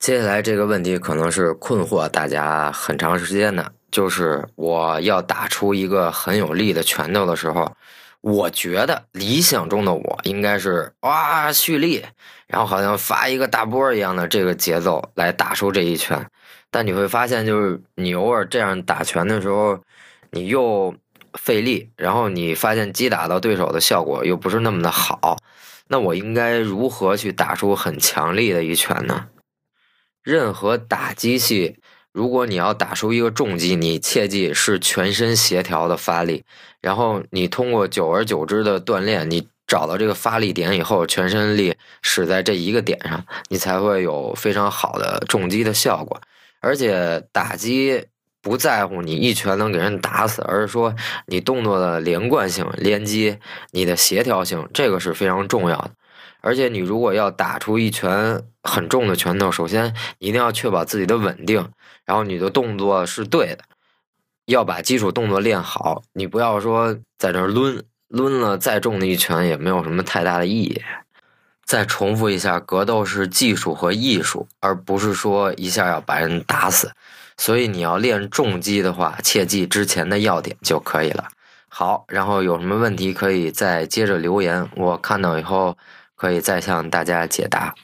[0.00, 7.70] 接下来这个问题可能是困惑大家很长时间的，就是我要打出一个很有力的拳头的时候，
[8.22, 12.02] 我觉得理想中的我应该是哇蓄力，
[12.46, 16.26] 然后好像发一个大波一样的这个节奏来打出这一拳。
[16.70, 19.78] 但你会发现，就是你偶尔这样打拳的时候，
[20.30, 20.94] 你又
[21.34, 25.36] 费力，然后你发现击打到对手的效果又不是那么的好。
[25.88, 29.26] 那我应该如何去打出很强力的一拳呢？
[30.22, 31.76] 任何打击器，
[32.12, 36.44] 如果你要打出一个重击，你切记是全身协调的发力。
[36.80, 46.20] 然后你通过久而久之的锻炼，你找到这个发力点以后，全身力使在这一个点上，你才会有非常好的重击的效果。
[46.60, 48.04] 而且打击
[48.42, 50.94] 不在乎你一拳能给人打死，而是说
[51.26, 53.38] 你动作的连贯性、连击、
[53.70, 55.90] 你的协调性，这个是非常重要的。
[56.40, 61.70] 而且你如果要打出一拳很重的拳头，首先一定要确保自己的稳定，
[62.04, 63.64] 然后你的动作是对的，
[64.46, 66.02] 要把基础动作练好。
[66.12, 70.82] 你不要说在这抡抡了再重的一拳也没有什么太大的意义。
[71.64, 76.92] 再重复一下，格斗是技术和艺术，而不是说一下要把人打死。
[77.36, 81.28] 所以你要练重击的话，切记之前的要点就可以了。
[81.68, 85.76] 好，然后有什么问题可以再接着留言，我看到以后。
[86.20, 87.74] 可以再向大家解答。